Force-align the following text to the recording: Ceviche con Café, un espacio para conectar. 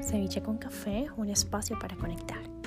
Ceviche 0.00 0.42
con 0.42 0.58
Café, 0.58 1.06
un 1.16 1.28
espacio 1.28 1.78
para 1.78 1.96
conectar. 1.96 2.57